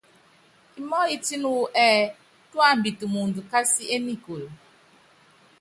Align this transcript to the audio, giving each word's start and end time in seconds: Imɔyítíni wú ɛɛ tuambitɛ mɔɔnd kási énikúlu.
Imɔyítíni 0.79 1.47
wú 1.55 1.61
ɛɛ 1.85 1.99
tuambitɛ 2.51 3.05
mɔɔnd 3.13 3.37
kási 3.51 3.83
énikúlu. 3.95 4.47